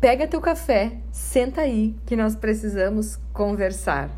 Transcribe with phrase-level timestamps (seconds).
[0.00, 4.08] Pega teu café, senta aí que nós precisamos conversar.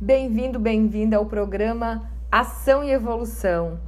[0.00, 3.78] Bem-vindo, bem-vinda ao programa Ação e Evolução.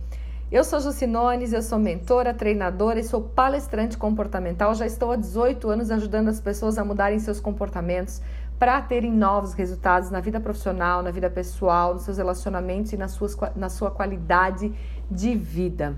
[0.52, 4.74] Eu sou Jucinones, eu sou mentora, treinadora e sou palestrante comportamental.
[4.74, 8.20] Já estou há 18 anos ajudando as pessoas a mudarem seus comportamentos
[8.58, 13.08] para terem novos resultados na vida profissional, na vida pessoal, nos seus relacionamentos e na,
[13.08, 14.70] suas, na sua qualidade
[15.10, 15.96] de vida.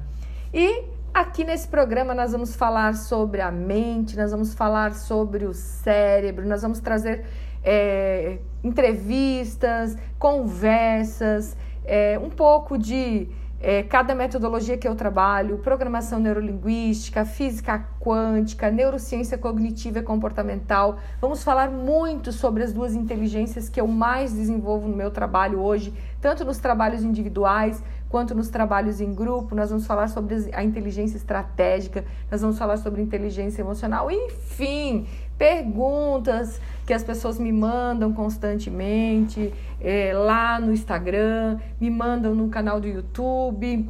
[0.54, 5.52] E Aqui nesse programa nós vamos falar sobre a mente, nós vamos falar sobre o
[5.52, 7.26] cérebro, nós vamos trazer
[7.64, 13.28] é, entrevistas, conversas, é, um pouco de
[13.60, 20.98] é, cada metodologia que eu trabalho, programação neurolinguística, física quântica, neurociência cognitiva e comportamental.
[21.20, 25.92] Vamos falar muito sobre as duas inteligências que eu mais desenvolvo no meu trabalho hoje,
[26.20, 29.54] tanto nos trabalhos individuais quanto nos trabalhos em grupo.
[29.54, 35.06] Nós vamos falar sobre a inteligência estratégica, nós vamos falar sobre inteligência emocional, enfim,
[35.38, 42.80] perguntas que as pessoas me mandam constantemente é, lá no Instagram, me mandam no canal
[42.80, 43.88] do YouTube,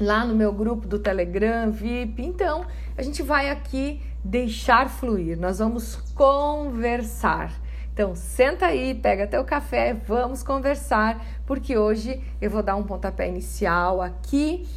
[0.00, 2.24] lá no meu grupo do Telegram, VIP.
[2.24, 2.64] Então,
[2.96, 7.67] a gente vai aqui deixar fluir, nós vamos conversar.
[7.98, 13.28] Então, senta aí, pega teu café, vamos conversar, porque hoje eu vou dar um pontapé
[13.28, 14.68] inicial aqui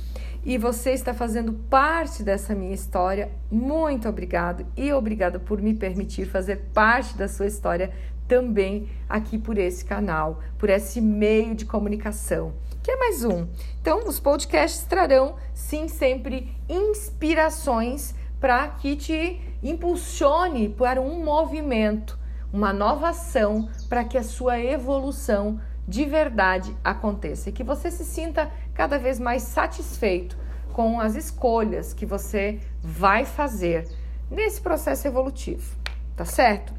[0.43, 3.31] e você está fazendo parte dessa minha história.
[3.51, 7.91] Muito obrigado e obrigada por me permitir fazer parte da sua história
[8.27, 12.53] também aqui por esse canal, por esse meio de comunicação.
[12.81, 13.45] Que é mais um.
[13.79, 22.19] Então, os podcasts trarão sim sempre inspirações para que te impulsione para um movimento,
[22.51, 28.05] uma nova ação para que a sua evolução de verdade aconteça e que você se
[28.05, 30.37] sinta cada vez mais satisfeito
[30.73, 33.87] com as escolhas que você vai fazer
[34.29, 35.75] nesse processo evolutivo,
[36.15, 36.73] tá certo?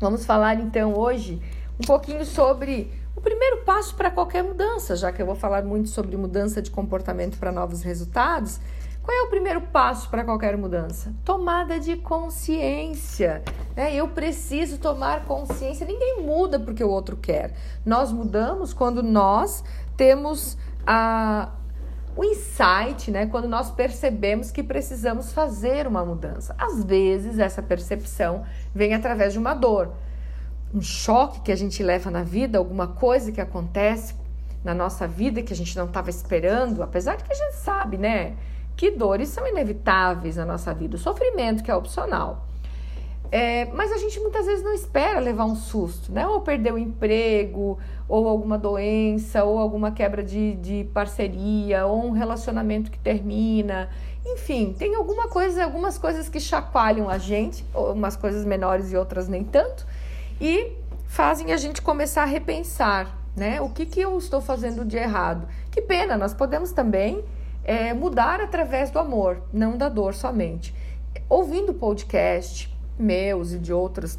[0.00, 1.40] Vamos falar então hoje
[1.78, 5.88] um pouquinho sobre o primeiro passo para qualquer mudança, já que eu vou falar muito
[5.88, 8.60] sobre mudança de comportamento para novos resultados.
[9.02, 11.14] Qual é o primeiro passo para qualquer mudança?
[11.24, 13.42] Tomada de consciência.
[13.74, 15.86] É, eu preciso tomar consciência.
[15.86, 17.54] Ninguém muda porque o outro quer.
[17.84, 19.64] Nós mudamos quando nós
[19.96, 21.50] temos a,
[22.14, 26.54] o insight, né, quando nós percebemos que precisamos fazer uma mudança.
[26.58, 28.44] Às vezes, essa percepção
[28.74, 29.92] vem através de uma dor,
[30.74, 34.14] um choque que a gente leva na vida, alguma coisa que acontece
[34.62, 37.96] na nossa vida que a gente não estava esperando, apesar de que a gente sabe,
[37.96, 38.36] né,
[38.80, 42.46] que dores são inevitáveis na nossa vida, o sofrimento que é opcional.
[43.30, 46.26] É, mas a gente muitas vezes não espera levar um susto, né?
[46.26, 52.12] Ou perder o emprego, ou alguma doença, ou alguma quebra de, de parceria, ou um
[52.12, 53.90] relacionamento que termina.
[54.24, 59.28] Enfim, tem alguma coisa, algumas coisas que chacoalham a gente, umas coisas menores e outras
[59.28, 59.86] nem tanto,
[60.40, 60.72] e
[61.06, 63.60] fazem a gente começar a repensar, né?
[63.60, 65.46] O que, que eu estou fazendo de errado?
[65.70, 67.22] Que pena, nós podemos também
[67.64, 70.74] é, mudar através do amor, não da dor somente.
[71.28, 74.18] Ouvindo podcast, meus e de outros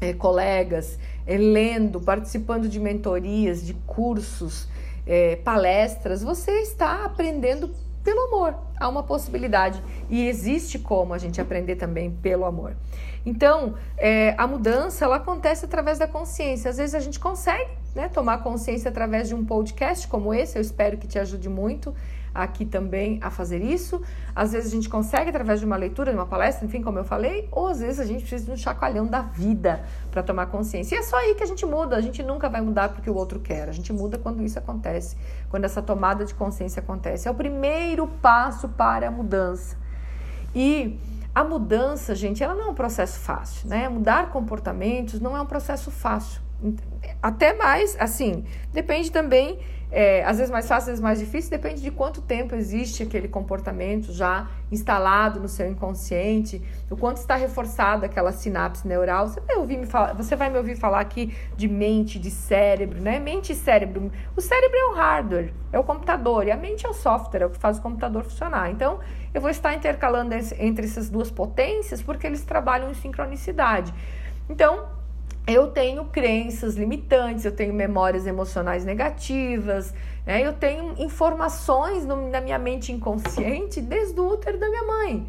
[0.00, 4.68] é, colegas, é, lendo, participando de mentorias, de cursos,
[5.06, 7.70] é, palestras, você está aprendendo
[8.02, 8.54] pelo amor.
[8.78, 12.76] Há uma possibilidade e existe como a gente aprender também pelo amor.
[13.24, 16.70] Então, é, a mudança ela acontece através da consciência.
[16.70, 20.58] Às vezes a gente consegue né, tomar consciência através de um podcast como esse.
[20.58, 21.94] Eu espero que te ajude muito
[22.34, 24.02] aqui também a fazer isso.
[24.34, 27.04] Às vezes a gente consegue através de uma leitura, de uma palestra, enfim, como eu
[27.04, 30.96] falei, ou às vezes a gente precisa de um chacoalhão da vida para tomar consciência.
[30.96, 31.96] E é só aí que a gente muda.
[31.96, 33.68] A gente nunca vai mudar porque o outro quer.
[33.68, 35.16] A gente muda quando isso acontece,
[35.50, 37.28] quando essa tomada de consciência acontece.
[37.28, 39.76] É o primeiro passo para a mudança.
[40.54, 40.98] E
[41.34, 43.88] a mudança, gente, ela não é um processo fácil, né?
[43.88, 46.42] Mudar comportamentos não é um processo fácil.
[47.22, 49.58] Até mais, assim, depende também
[49.92, 53.28] é, às vezes mais fácil, às vezes mais difícil, depende de quanto tempo existe aquele
[53.28, 59.28] comportamento já instalado no seu inconsciente, o quanto está reforçada aquela sinapse neural.
[59.28, 63.02] Você vai, ouvir me falar, você vai me ouvir falar aqui de mente, de cérebro,
[63.02, 63.18] né?
[63.18, 64.10] Mente e cérebro.
[64.34, 67.46] O cérebro é o hardware, é o computador, e a mente é o software, é
[67.46, 68.70] o que faz o computador funcionar.
[68.70, 68.98] Então,
[69.34, 73.92] eu vou estar intercalando entre essas duas potências porque eles trabalham em sincronicidade.
[74.48, 74.86] Então,
[75.46, 79.92] eu tenho crenças limitantes, eu tenho memórias emocionais negativas,
[80.24, 80.46] né?
[80.46, 85.26] eu tenho informações no, na minha mente inconsciente desde o útero da minha mãe.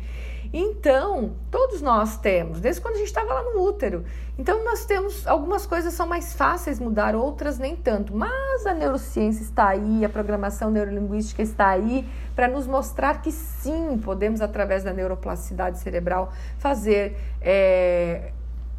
[0.56, 4.06] Então, todos nós temos, desde quando a gente estava lá no útero.
[4.38, 8.16] Então, nós temos algumas coisas são mais fáceis mudar, outras nem tanto.
[8.16, 13.98] Mas a neurociência está aí, a programação neurolinguística está aí para nos mostrar que sim,
[13.98, 17.18] podemos, através da neuroplasticidade cerebral, fazer.
[17.42, 18.32] É,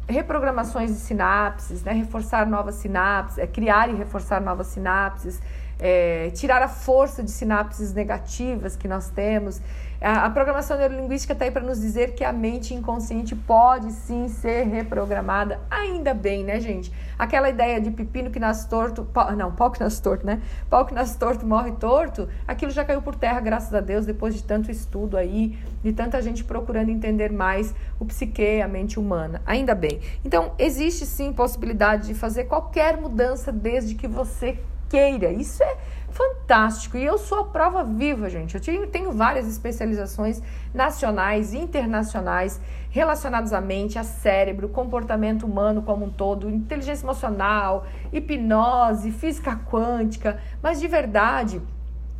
[0.07, 1.93] reprogramações de sinapses, né?
[1.93, 5.41] reforçar novas sinapses, é, criar e reforçar novas sinapses,
[5.79, 9.61] é, tirar a força de sinapses negativas que nós temos.
[10.01, 14.27] A, a programação neurolinguística está aí para nos dizer que a mente inconsciente pode sim
[14.27, 16.91] ser reprogramada, ainda bem, né, gente?
[17.17, 20.41] Aquela ideia de pepino que nasce torto, pau, não, pau que nasce torto, né?
[20.69, 24.35] Pau que nasce torto morre torto, aquilo já caiu por terra, graças a Deus, depois
[24.35, 29.41] de tanto estudo aí, de tanta gente procurando entender mais o psique, a mente humana.
[29.45, 30.01] Ainda bem.
[30.23, 34.59] Então, existe sim possibilidade de fazer qualquer mudança desde que você
[34.89, 35.31] queira.
[35.31, 35.77] Isso é
[36.09, 36.97] fantástico.
[36.97, 38.55] E eu sou a prova viva, gente.
[38.55, 40.41] Eu tenho, várias especializações
[40.73, 42.59] nacionais e internacionais
[42.89, 50.39] relacionadas à mente, a cérebro, comportamento humano como um todo, inteligência emocional, hipnose, física quântica.
[50.63, 51.61] Mas de verdade,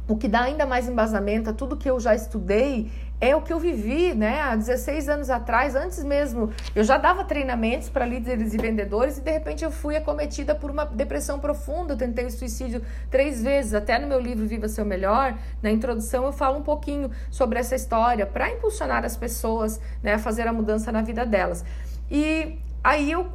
[0.07, 3.53] o que dá ainda mais embasamento a tudo que eu já estudei é o que
[3.53, 4.41] eu vivi, né?
[4.41, 9.21] Há 16 anos atrás, antes mesmo, eu já dava treinamentos para líderes e vendedores e
[9.21, 11.93] de repente eu fui acometida por uma depressão profunda.
[11.93, 16.25] Eu tentei o suicídio três vezes, até no meu livro Viva Seu Melhor, na introdução
[16.25, 20.53] eu falo um pouquinho sobre essa história para impulsionar as pessoas, né, a fazer a
[20.53, 21.63] mudança na vida delas.
[22.11, 23.27] E aí eu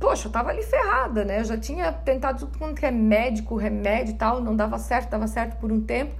[0.00, 1.40] poxa, eu tava ali ferrada, né?
[1.40, 5.26] Eu já tinha tentado tudo quanto é médico, remédio e tal, não dava certo, dava
[5.26, 6.14] certo por um tempo.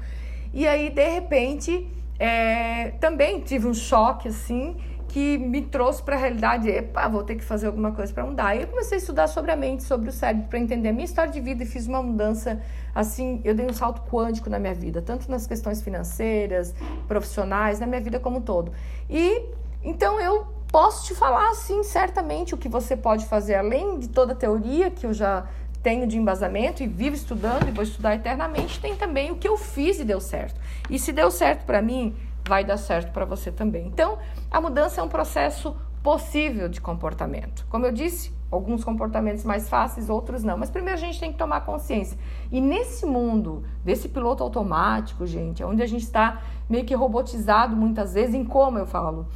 [0.52, 1.88] E aí, de repente,
[2.20, 4.76] é, também tive um choque assim
[5.08, 8.54] que me trouxe para a realidade, epa, vou ter que fazer alguma coisa para mudar.
[8.54, 11.04] E eu comecei a estudar sobre a mente, sobre o cérebro, para entender a minha
[11.04, 12.60] história de vida e fiz uma mudança
[12.94, 16.74] assim, eu dei um salto quântico na minha vida, tanto nas questões financeiras,
[17.08, 18.72] profissionais, na minha vida como um todo.
[19.08, 19.46] E
[19.82, 24.32] então eu posso te falar assim, certamente o que você pode fazer além de toda
[24.34, 25.46] a teoria que eu já
[25.82, 29.56] tenho de embasamento e vivo estudando e vou estudar eternamente, tem também o que eu
[29.56, 30.60] fiz e deu certo.
[30.88, 32.14] E se deu certo para mim,
[32.46, 33.86] vai dar certo para você também.
[33.86, 34.18] Então,
[34.50, 37.66] a mudança é um processo possível de comportamento.
[37.68, 40.56] Como eu disse, alguns comportamentos mais fáceis, outros não.
[40.56, 42.18] Mas primeiro a gente tem que tomar consciência.
[42.50, 48.14] E nesse mundo desse piloto automático, gente, onde a gente está meio que robotizado muitas
[48.14, 49.28] vezes, em como eu falo,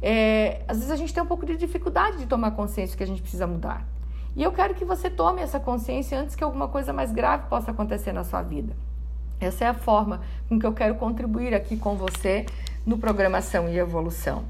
[0.00, 3.06] é, às vezes a gente tem um pouco de dificuldade de tomar consciência que a
[3.06, 3.86] gente precisa mudar.
[4.34, 7.70] E eu quero que você tome essa consciência antes que alguma coisa mais grave possa
[7.70, 8.74] acontecer na sua vida.
[9.38, 12.46] Essa é a forma com que eu quero contribuir aqui com você
[12.86, 14.44] no Programação e Evolução.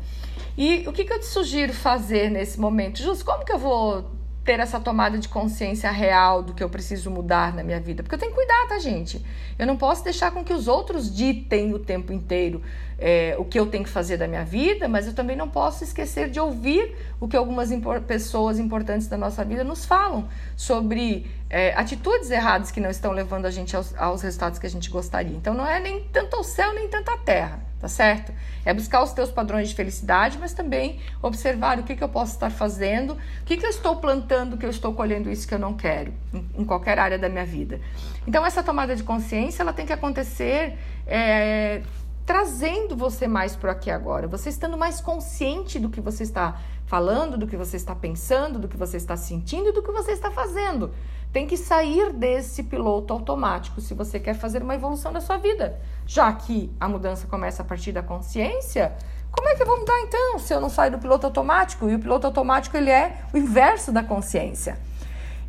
[0.57, 3.03] E o que, que eu te sugiro fazer nesse momento?
[3.03, 4.11] Justo como que eu vou
[4.45, 8.03] ter essa tomada de consciência real do que eu preciso mudar na minha vida.
[8.03, 9.25] Porque eu tenho que cuidar, tá, gente?
[9.59, 12.61] Eu não posso deixar com que os outros ditem o tempo inteiro
[13.03, 15.83] é, o que eu tenho que fazer da minha vida, mas eu também não posso
[15.83, 21.29] esquecer de ouvir o que algumas impor pessoas importantes da nossa vida nos falam sobre
[21.51, 24.89] é, atitudes erradas que não estão levando a gente aos, aos resultados que a gente
[24.89, 25.37] gostaria.
[25.37, 28.33] Então não é nem tanto o céu, nem tanto a terra tá certo?
[28.65, 32.35] É buscar os teus padrões de felicidade, mas também observar o que, que eu posso
[32.35, 35.59] estar fazendo, o que, que eu estou plantando, que eu estou colhendo isso que eu
[35.59, 37.81] não quero, em, em qualquer área da minha vida.
[38.25, 40.79] Então, essa tomada de consciência, ela tem que acontecer
[41.09, 41.83] é,
[42.25, 47.37] trazendo você mais para aqui agora, você estando mais consciente do que você está falando,
[47.37, 50.31] do que você está pensando, do que você está sentindo e do que você está
[50.31, 50.93] fazendo.
[51.33, 55.81] Tem que sair desse piloto automático se você quer fazer uma evolução da sua vida.
[56.07, 58.95] Já que a mudança começa a partir da consciência,
[59.31, 61.89] como é que eu vou mudar então se eu não saio do piloto automático?
[61.89, 64.79] E o piloto automático ele é o inverso da consciência.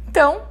[0.07, 0.41] Então,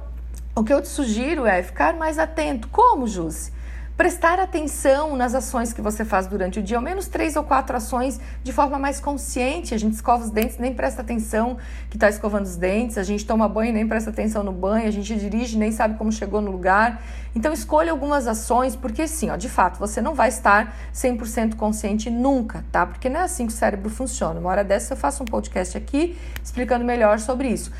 [0.55, 2.67] o que eu te sugiro é ficar mais atento.
[2.67, 3.51] Como, Jússi?
[3.95, 7.77] Prestar atenção nas ações que você faz durante o dia, ao menos três ou quatro
[7.77, 9.73] ações de forma mais consciente.
[9.73, 11.57] A gente escova os dentes, nem presta atenção
[11.89, 14.91] que está escovando os dentes, a gente toma banho, nem presta atenção no banho, a
[14.91, 17.01] gente dirige, nem sabe como chegou no lugar.
[17.35, 22.09] Então escolha algumas ações, porque sim, ó, de fato, você não vai estar 100% consciente
[22.09, 22.85] nunca, tá?
[22.85, 24.39] Porque não é assim que o cérebro funciona.
[24.39, 27.71] Uma hora dessa eu faço um podcast aqui explicando melhor sobre isso.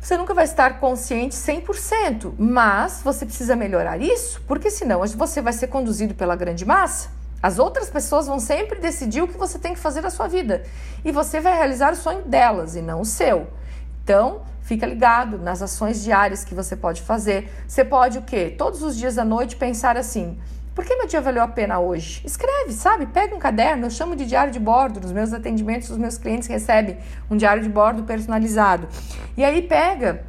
[0.00, 5.52] Você nunca vai estar consciente 100%, mas você precisa melhorar isso, porque senão você vai
[5.52, 7.10] ser conduzido pela grande massa.
[7.42, 10.62] As outras pessoas vão sempre decidir o que você tem que fazer na sua vida
[11.04, 13.48] e você vai realizar o sonho delas e não o seu.
[14.02, 17.50] Então, fica ligado nas ações diárias que você pode fazer.
[17.68, 18.54] Você pode o quê?
[18.56, 20.38] Todos os dias à noite pensar assim:
[20.74, 22.22] por que meu dia valeu a pena hoje?
[22.24, 23.06] Escreve, sabe?
[23.06, 25.00] Pega um caderno, eu chamo de diário de bordo.
[25.00, 26.98] Nos meus atendimentos, os meus clientes recebem
[27.30, 28.88] um diário de bordo personalizado.
[29.36, 30.24] E aí pega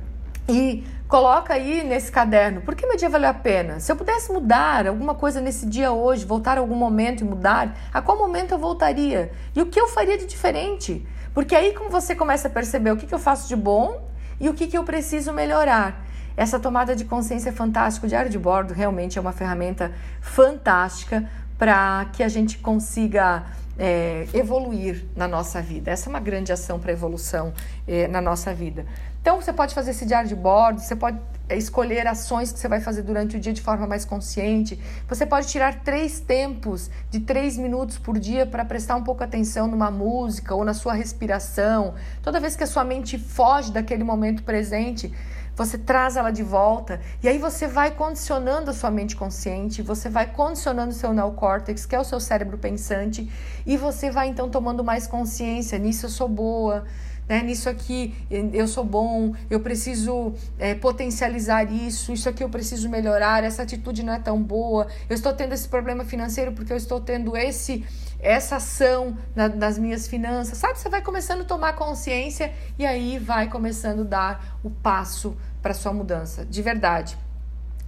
[0.50, 3.79] e coloca aí nesse caderno, por que meu dia valeu a pena?
[3.81, 7.77] Se eu pudesse mudar alguma coisa nesse dia hoje, voltar a algum momento e mudar,
[7.93, 9.31] a qual momento eu voltaria?
[9.53, 11.05] E o que eu faria de diferente?
[11.33, 14.50] Porque aí como você começa a perceber o que, que eu faço de bom e
[14.50, 16.05] o que, que eu preciso melhorar.
[16.41, 18.07] Essa tomada de consciência fantástica.
[18.07, 23.43] O diário de bordo realmente é uma ferramenta fantástica para que a gente consiga
[23.77, 25.91] é, evoluir na nossa vida.
[25.91, 27.53] Essa é uma grande ação para evolução
[27.88, 28.88] é, na nossa vida.
[29.21, 31.19] Então, você pode fazer esse diário de bordo, você pode
[31.51, 34.79] escolher ações que você vai fazer durante o dia de forma mais consciente.
[35.07, 39.67] Você pode tirar três tempos de três minutos por dia para prestar um pouco atenção
[39.67, 41.93] numa música ou na sua respiração.
[42.24, 45.13] Toda vez que a sua mente foge daquele momento presente,
[45.55, 50.10] você traz ela de volta e aí você vai condicionando a sua mente consciente, você
[50.10, 53.29] vai condicionando o seu neocórtex, que é o seu cérebro pensante,
[53.65, 55.77] e você vai então tomando mais consciência.
[55.77, 56.86] Nisso eu sou boa,
[57.28, 57.42] né?
[57.42, 63.44] Nisso aqui eu sou bom, eu preciso é, potencializar isso, isso aqui eu preciso melhorar,
[63.44, 67.00] essa atitude não é tão boa, eu estou tendo esse problema financeiro porque eu estou
[67.00, 67.86] tendo esse
[68.20, 70.78] essa ação na, nas minhas finanças, sabe?
[70.78, 75.74] Você vai começando a tomar consciência e aí vai começando a dar o passo para
[75.74, 76.46] sua mudança.
[76.46, 77.18] De verdade,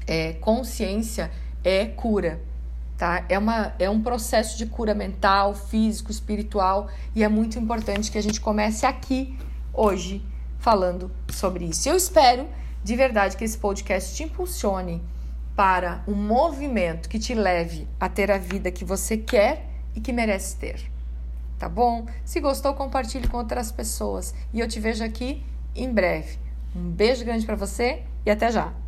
[0.07, 1.29] é, consciência
[1.63, 2.41] é cura
[2.97, 3.25] tá?
[3.29, 8.17] É, uma, é um processo de cura mental, físico, espiritual e é muito importante que
[8.17, 9.37] a gente comece aqui,
[9.73, 10.25] hoje,
[10.59, 11.89] falando sobre isso.
[11.89, 12.47] Eu espero
[12.83, 15.01] de verdade que esse podcast te impulsione
[15.55, 20.11] para um movimento que te leve a ter a vida que você quer e que
[20.11, 20.91] merece ter.
[21.59, 22.05] Tá bom?
[22.25, 25.45] Se gostou, compartilhe com outras pessoas e eu te vejo aqui
[25.75, 26.37] em breve.
[26.75, 28.82] Um beijo grande para você e até já.